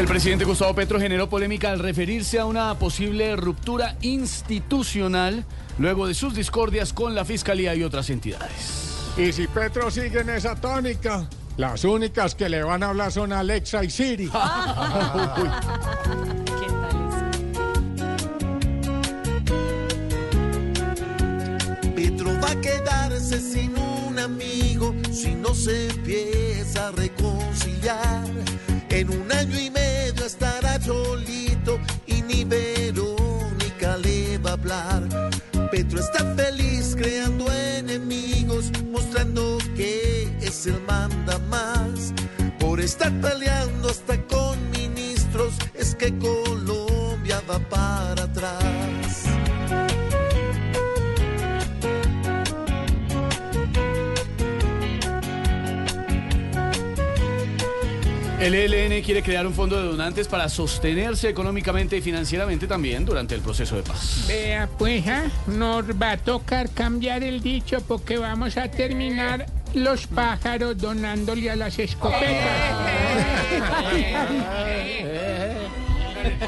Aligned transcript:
El 0.00 0.06
presidente 0.06 0.46
Gustavo 0.46 0.74
Petro 0.74 0.98
generó 0.98 1.28
polémica 1.28 1.70
al 1.70 1.78
referirse 1.78 2.38
a 2.38 2.46
una 2.46 2.74
posible 2.78 3.36
ruptura 3.36 3.96
institucional 4.00 5.44
luego 5.78 6.06
de 6.06 6.14
sus 6.14 6.34
discordias 6.34 6.94
con 6.94 7.14
la 7.14 7.26
Fiscalía 7.26 7.74
y 7.74 7.82
otras 7.82 8.08
entidades. 8.08 9.12
Y 9.18 9.30
si 9.30 9.46
Petro 9.46 9.90
sigue 9.90 10.20
en 10.20 10.30
esa 10.30 10.56
tónica, 10.56 11.28
las 11.58 11.84
únicas 11.84 12.34
que 12.34 12.48
le 12.48 12.62
van 12.62 12.82
a 12.82 12.88
hablar 12.88 13.12
son 13.12 13.34
Alexa 13.34 13.84
y 13.84 13.90
Siri. 13.90 14.28
Petro 21.94 22.40
va 22.42 22.52
a 22.52 22.60
quedarse 22.62 23.38
sin 23.38 23.76
un 23.76 24.18
amigo 24.18 24.94
si 25.12 25.34
no 25.34 25.54
se 25.54 25.90
empieza 25.90 26.88
a 26.88 26.92
reconciliar. 26.92 28.24
En 28.88 29.10
un 29.10 29.30
año 29.30 29.60
y 29.60 29.70
medio 29.70 29.89
solito 30.90 31.78
y 32.06 32.22
ni 32.22 32.44
Verónica 32.44 33.96
le 33.98 34.38
va 34.38 34.50
a 34.50 34.52
hablar. 34.54 35.02
Petro 35.70 36.00
está 36.00 36.24
feliz 36.34 36.96
creando 36.96 37.44
enemigos, 37.78 38.72
mostrando 38.90 39.58
que 39.76 40.28
es 40.40 40.66
el 40.66 40.80
manda 40.82 41.38
más. 41.48 42.12
Por 42.58 42.80
estar 42.80 43.12
peleando 43.20 43.88
hasta 43.88 44.20
con 44.26 44.54
ministros, 44.70 45.54
es 45.74 45.94
que 45.94 46.08
Colombia 46.18 47.40
va 47.48 47.58
para 47.68 48.24
atrás. 48.24 48.59
El 58.40 58.54
ELN 58.54 59.02
quiere 59.02 59.22
crear 59.22 59.46
un 59.46 59.52
fondo 59.52 59.76
de 59.76 59.86
donantes 59.86 60.26
para 60.26 60.48
sostenerse 60.48 61.28
económicamente 61.28 61.98
y 61.98 62.00
financieramente 62.00 62.66
también 62.66 63.04
durante 63.04 63.34
el 63.34 63.42
proceso 63.42 63.76
de 63.76 63.82
paz. 63.82 64.24
Vea, 64.26 64.66
pues, 64.78 65.06
¿ah? 65.08 65.24
nos 65.46 65.84
va 65.90 66.12
a 66.12 66.16
tocar 66.16 66.70
cambiar 66.70 67.22
el 67.22 67.42
dicho 67.42 67.82
porque 67.86 68.16
vamos 68.16 68.56
a 68.56 68.70
terminar 68.70 69.44
los 69.74 70.06
pájaros 70.06 70.78
donándole 70.78 71.50
a 71.50 71.56
las 71.56 71.78
escopetas. 71.78 72.30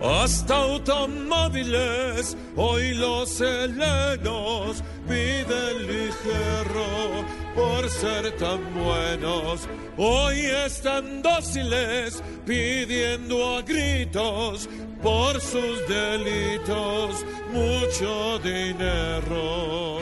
Hasta 0.09 0.55
automóviles, 0.55 2.37
hoy 2.55 2.95
los 2.95 3.41
helenos 3.41 4.81
piden 5.09 5.87
ligero 5.89 7.25
por 7.57 7.91
ser 7.91 8.31
tan 8.37 8.61
buenos. 8.73 9.69
Hoy 9.97 10.43
están 10.65 11.23
dóciles 11.23 12.23
pidiendo 12.47 13.57
a 13.57 13.62
gritos 13.62 14.69
por 15.03 15.41
sus 15.41 15.89
delitos 15.89 17.27
mucho 17.53 18.39
dinero. 18.39 19.99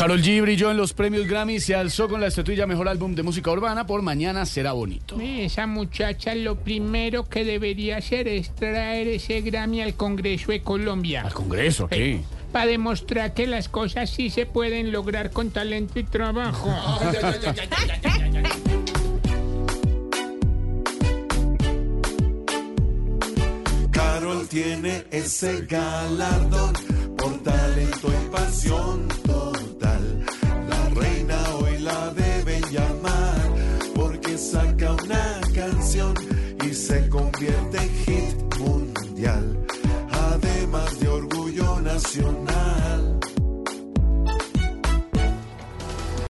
Carol 0.00 0.22
G 0.22 0.40
brilló 0.40 0.70
en 0.70 0.78
los 0.78 0.94
premios 0.94 1.26
Grammy 1.26 1.56
y 1.56 1.60
se 1.60 1.74
alzó 1.74 2.08
con 2.08 2.22
la 2.22 2.28
estatuilla 2.28 2.66
Mejor 2.66 2.88
Álbum 2.88 3.14
de 3.14 3.22
Música 3.22 3.50
Urbana 3.50 3.86
por 3.86 4.00
Mañana 4.00 4.46
Será 4.46 4.72
Bonito. 4.72 5.20
Esa 5.20 5.66
muchacha 5.66 6.34
lo 6.34 6.56
primero 6.56 7.28
que 7.28 7.44
debería 7.44 7.98
hacer 7.98 8.26
es 8.26 8.54
traer 8.54 9.08
ese 9.08 9.42
Grammy 9.42 9.82
al 9.82 9.96
Congreso 9.96 10.52
de 10.52 10.62
Colombia. 10.62 11.20
¿Al 11.26 11.34
Congreso? 11.34 11.86
¿Qué? 11.86 12.22
Para 12.50 12.64
demostrar 12.64 13.34
que 13.34 13.46
las 13.46 13.68
cosas 13.68 14.08
sí 14.08 14.30
se 14.30 14.46
pueden 14.46 14.90
lograr 14.90 15.32
con 15.32 15.50
talento 15.50 15.98
y 15.98 16.04
trabajo. 16.04 16.74
Carol 23.90 24.48
tiene 24.48 25.04
ese 25.10 25.66
galardón 25.66 26.72
por 27.18 27.42
talento 27.42 28.08
y 28.08 28.30
pasión 28.30 29.29
y 36.64 36.74
se 36.74 37.08
convierte 37.08 37.78
en 37.78 37.90
hit 38.04 38.54
mundial. 38.58 39.66
Además 40.12 41.00
de 41.00 41.08
orgullo 41.08 41.80
nacional. 41.80 42.49